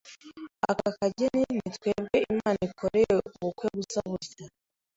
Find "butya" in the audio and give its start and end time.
4.09-4.45